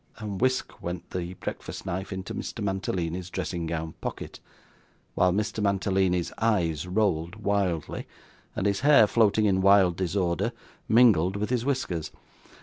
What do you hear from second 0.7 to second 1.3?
went